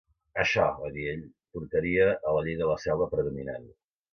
[0.43, 1.21] Això, va dir ell,
[1.59, 3.71] portaria a la llei de la selva predominant.